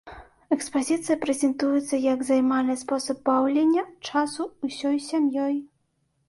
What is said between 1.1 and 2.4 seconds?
прэзентуецца як